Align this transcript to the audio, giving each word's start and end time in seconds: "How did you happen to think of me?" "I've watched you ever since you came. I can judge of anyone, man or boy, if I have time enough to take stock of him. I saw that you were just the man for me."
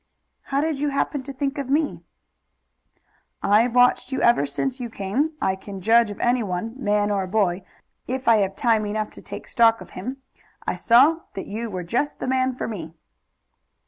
"How 0.45 0.61
did 0.61 0.79
you 0.79 0.89
happen 0.89 1.21
to 1.21 1.31
think 1.31 1.59
of 1.59 1.69
me?" 1.69 2.01
"I've 3.43 3.75
watched 3.75 4.11
you 4.11 4.19
ever 4.23 4.47
since 4.47 4.79
you 4.79 4.89
came. 4.89 5.33
I 5.39 5.55
can 5.55 5.79
judge 5.79 6.09
of 6.09 6.19
anyone, 6.19 6.73
man 6.75 7.11
or 7.11 7.27
boy, 7.27 7.63
if 8.07 8.27
I 8.27 8.37
have 8.37 8.55
time 8.55 8.87
enough 8.87 9.11
to 9.11 9.21
take 9.21 9.47
stock 9.47 9.79
of 9.79 9.91
him. 9.91 10.17
I 10.65 10.73
saw 10.73 11.19
that 11.35 11.45
you 11.45 11.69
were 11.69 11.83
just 11.83 12.17
the 12.17 12.27
man 12.27 12.53
for 12.55 12.67
me." 12.67 12.95